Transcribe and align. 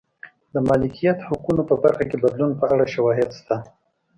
د 0.53 0.55
مالکیت 0.67 1.17
حقونو 1.29 1.61
په 1.69 1.75
برخه 1.83 2.03
کې 2.09 2.21
بدلون 2.23 2.51
په 2.59 2.65
اړه 2.73 2.85
شواهد 2.93 3.29
شته. 3.39 3.55